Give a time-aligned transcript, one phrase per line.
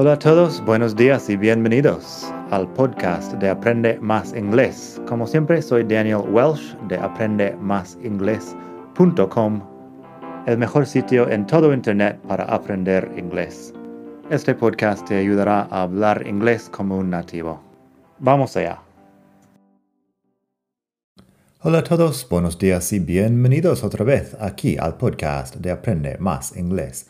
[0.00, 5.02] Hola a todos, buenos días y bienvenidos al podcast de Aprende Más Inglés.
[5.08, 9.60] Como siempre, soy Daniel Welsh de aprendemásinglés.com,
[10.46, 13.74] el mejor sitio en todo Internet para aprender inglés.
[14.30, 17.60] Este podcast te ayudará a hablar inglés como un nativo.
[18.20, 18.80] Vamos allá.
[21.62, 26.56] Hola a todos, buenos días y bienvenidos otra vez aquí al podcast de Aprende Más
[26.56, 27.08] Inglés,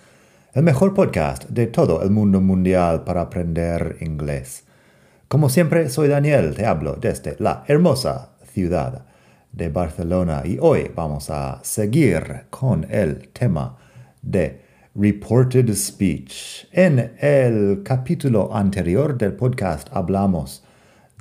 [0.59, 4.65] el mejor podcast de todo el mundo mundial para aprender inglés.
[5.29, 9.07] Como siempre, soy Daniel, te hablo desde la hermosa ciudad
[9.53, 13.77] de Barcelona y hoy vamos a seguir con el tema
[14.21, 14.61] de
[14.97, 16.67] reported speech.
[16.73, 20.65] En el capítulo anterior del podcast hablamos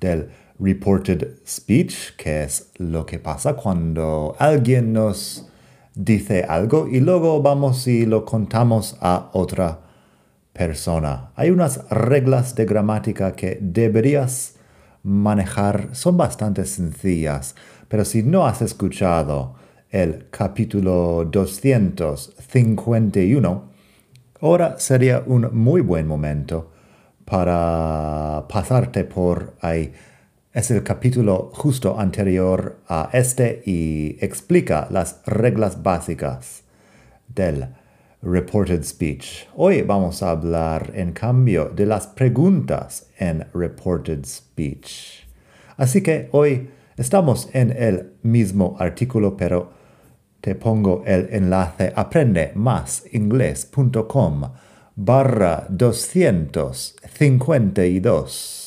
[0.01, 0.29] del
[0.59, 5.46] reported speech, que es lo que pasa cuando alguien nos
[5.97, 9.79] dice algo y luego vamos y lo contamos a otra
[10.53, 11.31] persona.
[11.35, 14.53] Hay unas reglas de gramática que deberías
[15.03, 17.55] manejar, son bastante sencillas,
[17.87, 19.55] pero si no has escuchado
[19.89, 23.63] el capítulo 251,
[24.41, 26.71] ahora sería un muy buen momento
[27.25, 29.91] para pasarte por ahí
[30.57, 36.63] es el capítulo justo anterior a este y explica las reglas básicas
[37.27, 37.67] del
[38.23, 39.47] reported speech.
[39.55, 45.27] Hoy vamos a hablar en cambio de las preguntas en reported speech.
[45.77, 49.73] Así que hoy estamos en el mismo artículo, pero
[50.41, 54.41] te pongo el enlace aprendemasingles.com
[54.95, 58.66] barra 252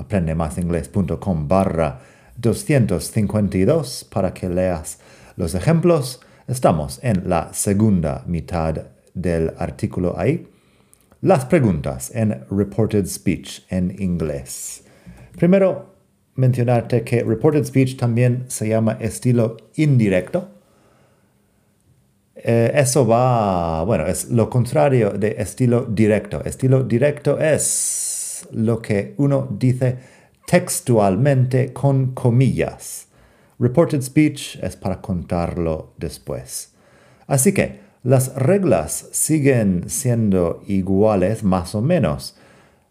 [0.00, 2.00] aprendemasingles.com barra
[2.36, 4.98] 252 para que leas
[5.36, 6.20] los ejemplos.
[6.48, 8.82] Estamos en la segunda mitad
[9.14, 10.48] del artículo ahí.
[11.22, 14.84] Las preguntas en reported speech en inglés.
[15.36, 15.94] Primero,
[16.34, 20.48] mencionarte que reported speech también se llama estilo indirecto.
[22.34, 26.42] Eh, eso va, bueno, es lo contrario de estilo directo.
[26.42, 28.09] Estilo directo es
[28.52, 29.98] lo que uno dice
[30.46, 33.06] textualmente con comillas.
[33.58, 36.72] Reported speech es para contarlo después.
[37.26, 42.36] Así que las reglas siguen siendo iguales más o menos.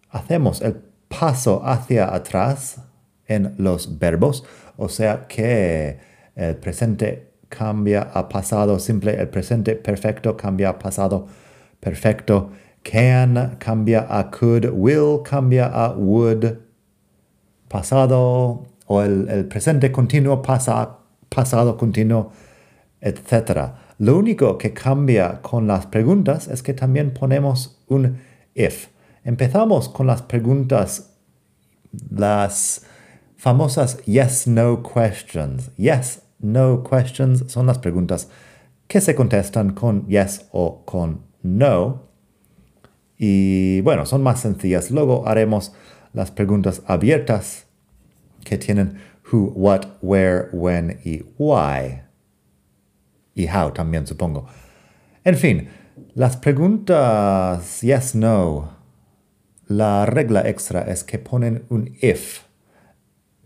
[0.10, 0.76] Hacemos el
[1.08, 2.82] paso hacia atrás
[3.28, 4.46] en los verbos,
[4.78, 6.00] o sea que
[6.36, 11.28] el presente cambia a pasado simple, el presente perfecto cambia a pasado
[11.80, 12.52] perfecto
[12.84, 16.60] can cambia a could, will cambia a would,
[17.70, 20.98] pasado o el, presente continuo pasa
[21.30, 22.32] pasado continuo,
[23.02, 23.74] etc.
[24.00, 28.18] Lo único que cambia con las preguntas es que también ponemos un
[28.56, 28.88] if.
[29.24, 31.12] Empezamos con las preguntas,
[32.10, 32.86] las
[33.38, 35.70] famosas yes-no questions.
[35.78, 38.28] Yes, no questions son las preguntas
[38.88, 42.09] que se contestan con yes o con no.
[43.22, 44.90] Y bueno, son más sencillas.
[44.92, 45.74] Luego haremos
[46.14, 47.68] las preguntas abiertas
[48.46, 48.98] que tienen
[49.32, 52.02] who, what, where, when y why.
[53.36, 54.48] Y how también supongo.
[55.26, 55.68] En fin,
[56.16, 58.72] las preguntas yes, no.
[59.68, 62.44] La regla extra es que ponen un if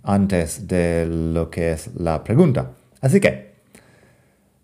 [0.03, 2.73] antes de lo que es la pregunta.
[3.01, 3.55] Así que,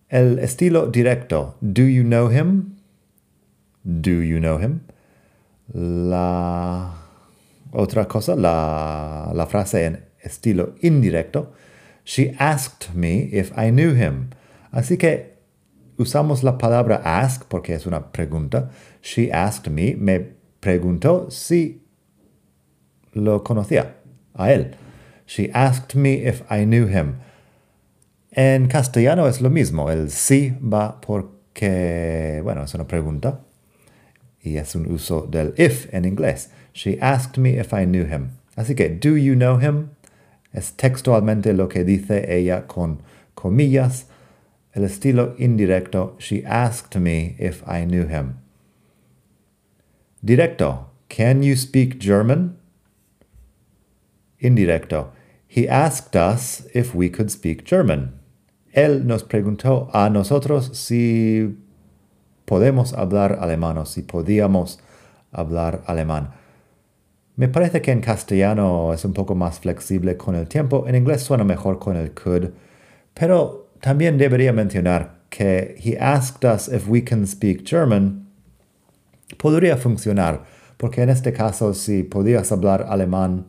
[0.07, 2.75] el estilo directo, do you know him?
[3.83, 4.81] Do you know him?
[5.73, 6.93] La
[7.71, 11.53] otra cosa, la, la frase en estilo indirecto,
[12.03, 14.31] she asked me if I knew him.
[14.71, 15.37] Así que
[15.97, 18.71] usamos la palabra ask porque es una pregunta.
[19.01, 20.19] She asked me, me
[20.59, 21.83] preguntó si
[23.13, 23.97] lo conocía
[24.33, 24.75] a él.
[25.27, 27.19] She asked me if I knew him.
[28.31, 33.41] En castellano es lo mismo, el sí va porque, bueno, es una pregunta
[34.43, 36.49] y es un uso del if en inglés.
[36.73, 38.31] She asked me if I knew him.
[38.55, 39.91] Así que, do you know him?
[40.53, 43.01] Es textualmente lo que dice ella con
[43.35, 44.05] comillas.
[44.73, 48.39] El estilo indirecto, she asked me if I knew him.
[50.23, 52.57] Directo, can you speak German?
[54.41, 55.11] Indirecto,
[55.47, 58.19] he asked us if we could speak German.
[58.73, 61.55] Él nos preguntó a nosotros si
[62.49, 64.79] podemos hablar alemán o si podíamos
[65.31, 66.31] hablar alemán.
[67.35, 71.21] Me parece que en castellano es un poco más flexible con el tiempo, en inglés
[71.21, 72.49] suena mejor con el could,
[73.13, 78.25] pero también debería mencionar que he asked us if we can speak German
[79.37, 80.43] podría funcionar
[80.77, 83.45] porque en este caso si podías hablar alemán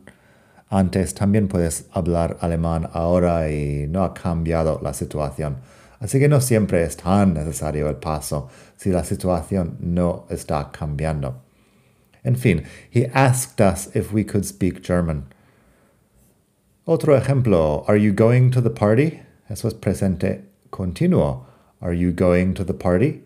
[0.69, 5.57] antes, también puedes hablar alemán ahora y no ha cambiado la situación.
[6.01, 11.43] Así que no siempre es tan necesario el paso si la situación no está cambiando.
[12.23, 15.25] En fin, he asked us if we could speak German.
[16.85, 19.21] Otro ejemplo, are you going to the party?
[19.47, 21.45] Eso es presente continuo.
[21.79, 23.21] Are you going to the party?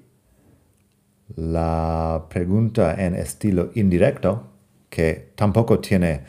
[1.38, 4.44] La pregunta en estilo indirecto,
[4.89, 6.24] que tampoco tiene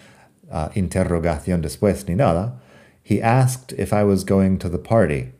[0.50, 2.60] uh, interrogación después ni nada,
[3.02, 5.32] he asked if I was going to the party.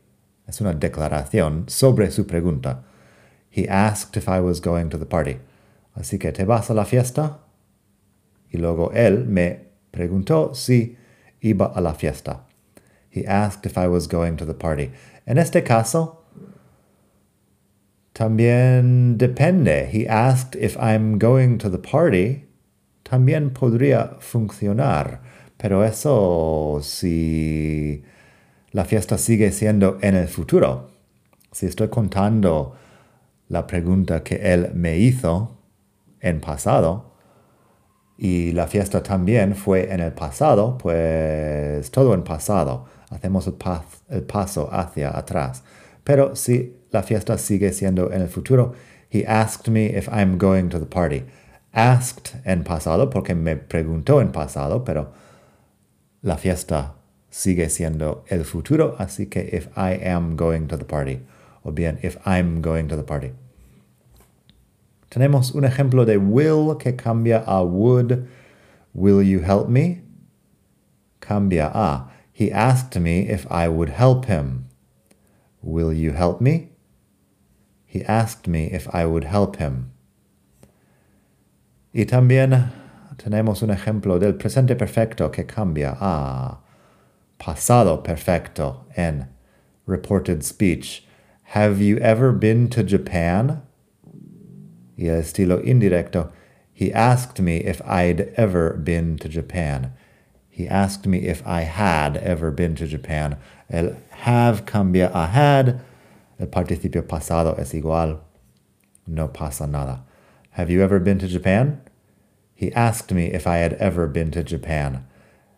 [0.47, 2.83] Es una declaración sobre su pregunta.
[3.51, 5.39] He asked if I was going to the party.
[5.95, 7.39] Así que, ¿te vas a la fiesta?
[8.51, 10.95] Y luego él me preguntó si
[11.41, 12.45] iba a la fiesta.
[13.09, 14.91] He asked if I was going to the party.
[15.25, 16.23] En este caso,
[18.13, 19.89] también depende.
[19.91, 22.45] He asked if I'm going to the party.
[23.03, 25.21] También podría funcionar.
[25.57, 28.03] Pero eso si
[28.71, 30.89] la fiesta sigue siendo en el futuro.
[31.51, 32.75] Si estoy contando
[33.49, 35.57] la pregunta que él me hizo
[36.19, 37.13] en pasado
[38.17, 42.85] y la fiesta también fue en el pasado, pues todo en pasado.
[43.09, 45.63] Hacemos el, paso hacia atrás.
[46.03, 48.73] Pero si la fiesta sigue siendo en el futuro,
[49.09, 51.23] he asked me if I'm going to the party.
[51.71, 55.13] Asked en pasado porque me preguntó en pasado, pero
[56.21, 56.96] la fiesta
[57.29, 61.21] sigue siendo el futuro, así que if I am going to the party,
[61.63, 63.33] o bien if I'm going to the party.
[65.09, 68.27] Tenemos un ejemplo de will que cambia a would.
[68.93, 70.01] Will you help me?
[71.21, 72.11] Cambia a.
[72.31, 74.65] He asked me if I would help him.
[75.61, 76.69] Will you help me?
[77.85, 79.91] He asked me if I would help him.
[81.93, 82.71] Y también
[83.17, 86.59] tenemos un ejemplo del presente perfecto que cambia a
[87.39, 89.27] pasado perfecto en
[89.85, 91.05] reported speech.
[91.51, 93.61] Have you ever been to Japan?
[94.97, 96.31] Y el estilo indirecto.
[96.73, 99.93] He asked me if I'd ever been to Japan.
[100.49, 103.37] He asked me if I had ever been to Japan.
[103.69, 105.81] El have cambia a had.
[106.39, 108.19] El participio pasado es igual.
[109.05, 110.03] No pasa nada.
[110.51, 111.81] Have you ever been to Japan?
[112.53, 115.05] He asked me if I had ever been to Japan.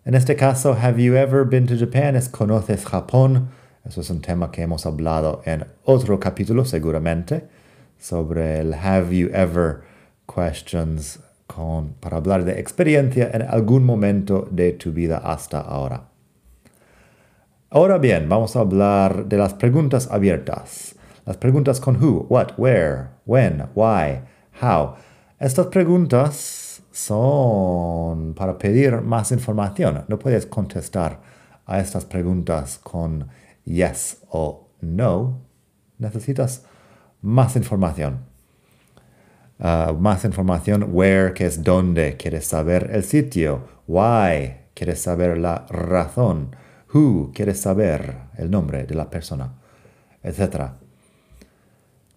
[0.06, 2.16] En este caso, have you ever been to Japan?
[2.16, 3.50] Es conoces Japón.
[3.86, 7.44] Eso es un tema que hemos hablado en otro capítulo seguramente
[8.00, 9.82] sobre el have you ever
[10.26, 16.04] questions con, para hablar de experiencia en algún momento de tu vida hasta ahora.
[17.70, 20.96] Ahora bien, vamos a hablar de las preguntas abiertas.
[21.26, 24.22] Las preguntas con who, what, where, when, why,
[24.62, 24.96] how.
[25.40, 26.69] Estas preguntas
[27.06, 30.06] son para pedir más información.
[30.08, 31.22] No puedes contestar
[31.66, 33.28] a estas preguntas con
[33.66, 35.42] yes o no.
[35.98, 36.66] Necesitas
[37.22, 38.28] más información.
[39.60, 45.66] Uh, más información, where, que es dónde, quieres saber el sitio, why, quieres saber la
[45.70, 46.56] razón,
[46.94, 49.56] who, quieres saber el nombre de la persona,
[50.24, 50.72] etc.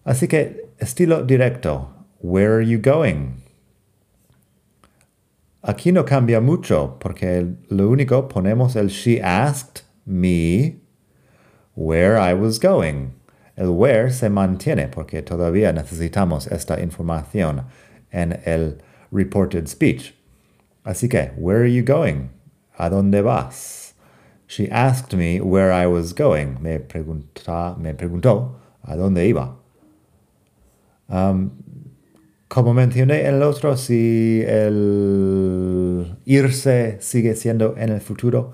[0.05, 1.89] Así que, estilo directo,
[2.21, 3.42] where are you going?
[5.65, 10.81] Aquí no cambia mucho porque lo único ponemos el she asked me
[11.75, 13.13] where I was going.
[13.55, 17.63] El where se mantiene porque todavía necesitamos esta información
[18.11, 18.79] en el
[19.09, 20.13] reported speech.
[20.83, 22.31] Así que, where are you going?
[22.77, 23.93] ¿A dónde vas?
[24.47, 26.61] She asked me where I was going.
[26.61, 29.55] Me, pregunta, me preguntó a dónde iba.
[31.07, 31.51] Um,
[32.53, 38.53] como mencioné en el otro, si el irse sigue siendo en el futuro,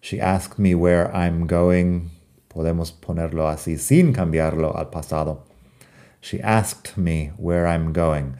[0.00, 2.08] she asked me where I'm going.
[2.48, 5.44] Podemos ponerlo así sin cambiarlo al pasado.
[6.22, 8.32] She asked me where I'm going.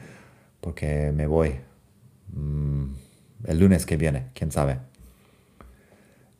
[0.59, 1.59] Porque me voy
[2.33, 2.85] mm,
[3.45, 4.79] el lunes que viene, quién sabe.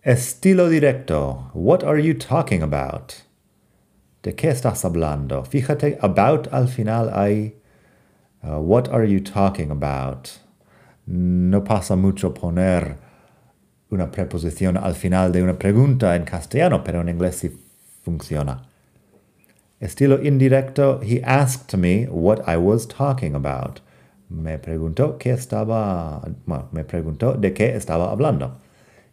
[0.01, 1.51] Estilo directo.
[1.53, 3.13] What are you talking about?
[4.23, 5.45] ¿De qué estás hablando?
[5.45, 7.58] Fíjate, about al final hay
[8.41, 10.39] Uh, what are you talking about?
[11.05, 12.98] No pasa mucho poner
[13.91, 17.51] una preposición al final de una pregunta en castellano, pero en inglés sí
[18.03, 18.63] funciona.
[19.81, 23.81] Estilo indirecto, he asked me what I was talking about.
[24.29, 28.58] Me preguntó qué estaba, bueno, me preguntó de qué estaba hablando.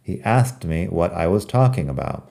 [0.03, 2.29] He asked me what I was talking about.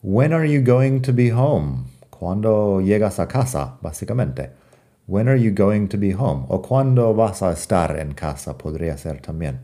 [0.00, 1.86] When are you going to be home?
[2.18, 4.50] Cuando llegas a casa, básicamente.
[5.06, 6.46] When are you going to be home?
[6.48, 9.60] O cuándo vas a estar en casa podría ser también.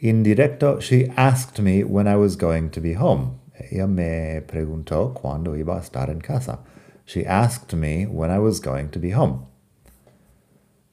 [0.00, 3.38] Indirecto, she asked me when I was going to be home.
[3.54, 6.58] Ella me preguntó cuándo iba a estar en casa.
[7.04, 9.46] She asked me when I was going to be home.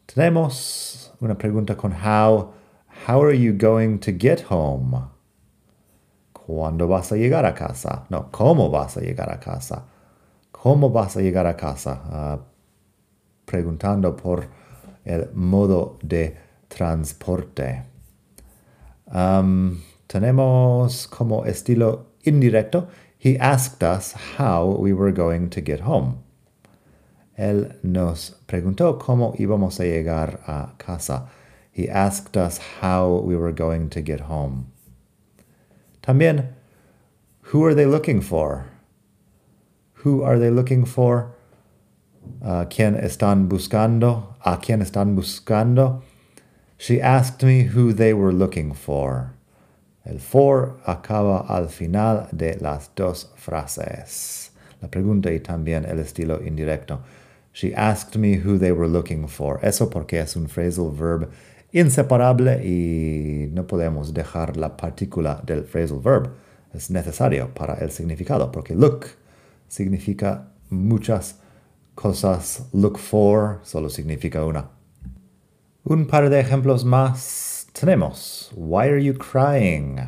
[0.07, 2.53] Tenemos una pregunta con how.
[3.07, 5.09] How are you going to get home?
[6.49, 8.05] ¿Cuándo vas a llegar a casa?
[8.09, 9.85] No, ¿cómo vas a llegar a casa?
[10.51, 12.01] ¿Cómo vas a llegar a casa?
[12.11, 12.39] Uh,
[13.45, 14.47] preguntando por
[15.05, 16.35] el modo de
[16.67, 17.83] transporte.
[20.07, 22.87] Tenemos como estilo indirecto.
[23.23, 26.15] He asked us how we were going to get home.
[27.37, 31.27] Él nos preguntó cómo íbamos a llegar a casa.
[31.71, 34.71] He asked us how we were going to get home.
[36.01, 36.49] También,
[37.51, 38.65] who are they looking for?
[40.03, 41.35] Who are they looking for?
[42.41, 44.35] Uh, ¿Quién están buscando?
[44.45, 46.03] ¿A quién están buscando?
[46.77, 49.33] She asked me who they were looking for.
[50.05, 54.51] El for acaba al final de las dos frases.
[54.81, 57.01] La pregunta y también el estilo indirecto.
[57.51, 59.59] She asked me who they were looking for.
[59.61, 61.29] Eso porque es un phrasal verb
[61.71, 66.31] inseparable y no podemos dejar la partícula del phrasal verb.
[66.73, 69.07] Es necesario para el significado porque look
[69.67, 71.39] significa muchas
[71.95, 72.69] cosas.
[72.73, 74.69] Look for solo significa una.
[75.83, 78.51] Un par de ejemplos más tenemos.
[78.55, 79.99] Why are you crying?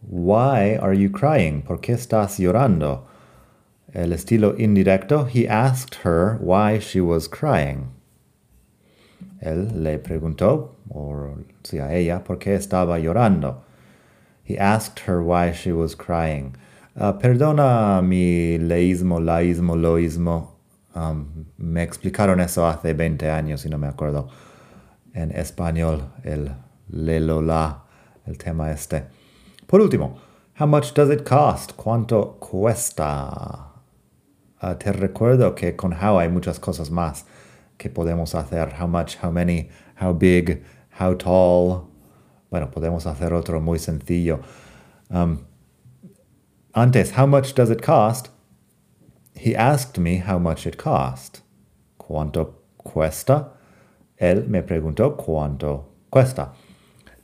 [0.00, 1.62] Why are you crying?
[1.62, 3.06] ¿Por qué estás llorando?
[3.92, 7.90] El estilo indirecto, he asked her why she was crying.
[9.42, 11.34] Él le preguntó, o
[11.64, 13.64] sí, a ella, por qué estaba llorando.
[14.44, 16.56] He asked her why she was crying.
[16.94, 20.52] Uh, perdona mi leísmo, laísmo, loísmo.
[20.94, 24.28] Um, me explicaron eso hace 20 años y no me acuerdo
[25.14, 26.52] en español el
[26.88, 27.82] lelola,
[28.26, 29.06] el tema este.
[29.66, 30.18] Por último,
[30.60, 31.72] how much does it cost?
[31.74, 33.72] ¿Cuánto cuesta?
[34.62, 37.24] Uh, te recuerdo que con how hay muchas cosas más
[37.78, 38.74] que podemos hacer.
[38.80, 40.62] How much, how many, how big,
[40.98, 41.88] how tall.
[42.50, 44.40] Bueno, podemos hacer otro muy sencillo.
[45.10, 45.46] Um,
[46.74, 48.30] antes, how much does it cost?
[49.34, 51.40] He asked me how much it cost.
[51.98, 53.52] ¿Cuánto cuesta?
[54.20, 56.52] Él me preguntó cuánto cuesta.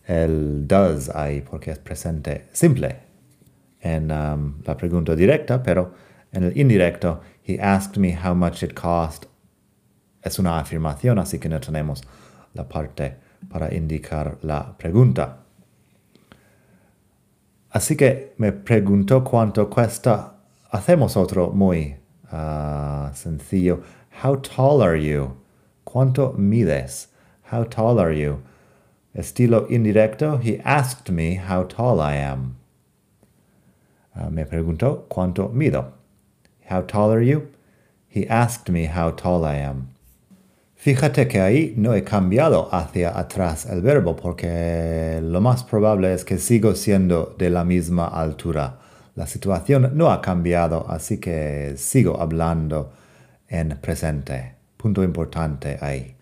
[0.07, 2.97] El does ahí porque es presente simple
[3.81, 5.93] en um, la pregunta directa, pero
[6.33, 9.27] en el indirecto, he asked me how much it cost.
[10.23, 12.03] Es una afirmación, así que no tenemos
[12.55, 13.17] la parte
[13.49, 15.39] para indicar la pregunta.
[17.71, 20.35] Así que me preguntó cuánto cuesta.
[20.71, 21.97] Hacemos otro muy
[22.33, 23.83] uh, sencillo.
[24.23, 25.37] How tall are you?
[25.85, 27.09] ¿Cuánto mides?
[27.53, 28.43] How tall are you?
[29.15, 32.57] Estilo indirecto, he asked me how tall I am.
[34.15, 35.93] Uh, me preguntó cuánto mido.
[36.69, 37.49] How tall are you?
[38.09, 39.89] He asked me how tall I am.
[40.81, 46.25] Fíjate que ahí no he cambiado hacia atrás el verbo porque lo más probable es
[46.25, 48.79] que sigo siendo de la misma altura.
[49.17, 52.93] La situación no ha cambiado, así que sigo hablando
[53.49, 56.15] en presente punto importante ahí.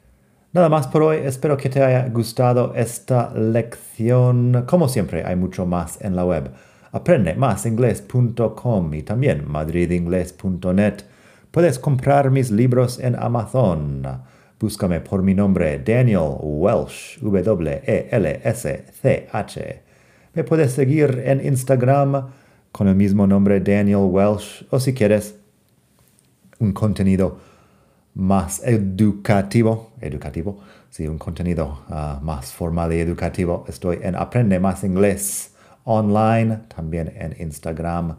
[0.54, 4.64] Nada más por hoy, espero que te haya gustado esta lección.
[4.66, 6.50] Como siempre, hay mucho más en la web.
[6.92, 10.94] Aprende más inglés.com y también madridingles.net.
[11.50, 14.24] Puedes comprar mis libros en Amazon.
[14.58, 17.82] Búscame por mi nombre, Daniel Welsh, W-E-L-S-C-H.
[20.32, 22.28] Me puedes seguir en Instagram
[22.72, 25.36] con el mismo nombre, Daniel Welsh, o si quieres
[26.58, 27.38] un contenido
[28.14, 30.58] más educativo, educativo,
[30.88, 33.66] sí, un contenido uh, más formal y educativo.
[33.68, 35.52] Estoy en Aprende Más Inglés
[35.84, 38.16] online, también en Instagram.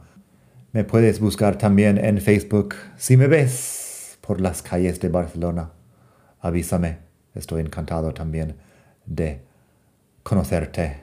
[0.72, 2.76] Me puedes buscar también en Facebook.
[2.96, 5.72] Si me ves por las calles de Barcelona,
[6.40, 7.00] avísame.
[7.36, 8.56] Estoy encantado también
[9.06, 9.42] de
[10.24, 11.02] conocerte.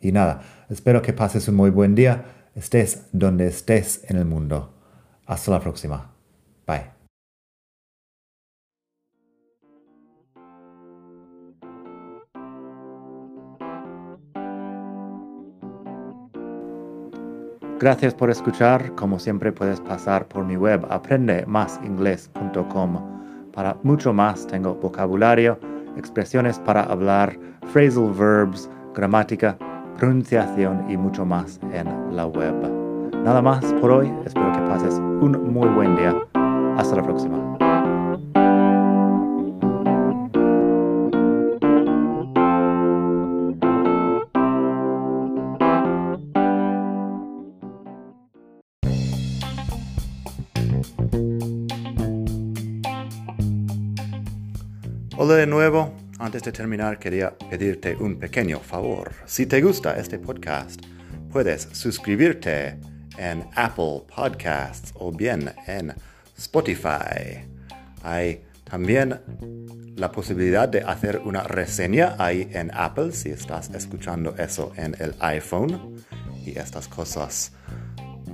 [0.00, 2.24] Y nada, espero que pases un muy buen día,
[2.54, 4.74] estés donde estés en el mundo.
[5.26, 6.10] Hasta la próxima.
[6.66, 6.94] Bye.
[17.78, 18.94] Gracias por escuchar.
[18.94, 23.13] Como siempre puedes pasar por mi web aprendemasingles.com.
[23.54, 25.58] Para mucho más tengo vocabulario,
[25.96, 27.38] expresiones para hablar,
[27.72, 29.56] phrasal verbs, gramática,
[29.96, 32.54] pronunciación y mucho más en la web.
[33.22, 34.12] Nada más por hoy.
[34.26, 36.14] Espero que pases un muy buen día.
[36.76, 37.73] Hasta la próxima.
[56.34, 59.12] Antes de terminar, quería pedirte un pequeño favor.
[59.24, 60.84] Si te gusta este podcast,
[61.30, 62.76] puedes suscribirte
[63.16, 65.94] en Apple Podcasts o bien en
[66.36, 67.46] Spotify.
[68.02, 69.20] Hay también
[69.94, 75.14] la posibilidad de hacer una reseña ahí en Apple si estás escuchando eso en el
[75.20, 76.02] iPhone.
[76.44, 77.52] Y estas cosas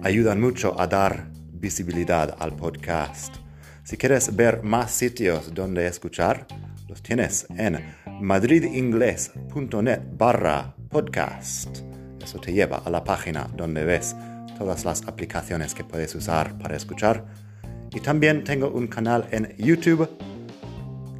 [0.02, 3.36] ayudan mucho a dar visibilidad al podcast.
[3.84, 6.46] Si quieres ver más sitios donde escuchar,
[6.90, 7.78] los tienes en
[8.20, 11.78] madridingles.net barra podcast.
[12.20, 14.16] Eso te lleva a la página donde ves
[14.58, 17.24] todas las aplicaciones que puedes usar para escuchar.
[17.94, 20.08] Y también tengo un canal en YouTube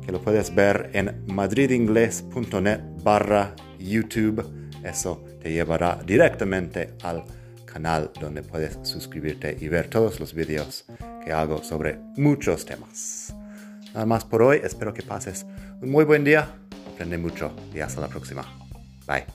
[0.05, 4.45] que lo puedes ver en madridingles.net barra YouTube.
[4.83, 7.23] Eso te llevará directamente al
[7.65, 10.85] canal donde puedes suscribirte y ver todos los vídeos
[11.25, 13.35] que hago sobre muchos temas.
[13.95, 15.47] Nada más por hoy, espero que pases
[15.81, 16.49] un muy buen día,
[16.93, 18.45] aprende mucho y hasta la próxima.
[19.07, 19.27] Bye.